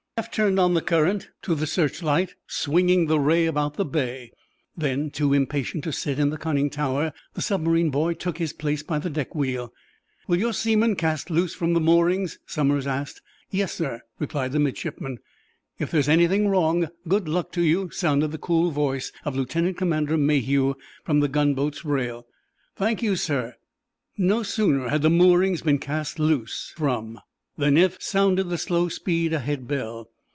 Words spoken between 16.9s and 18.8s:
good luck to you," sounded the cool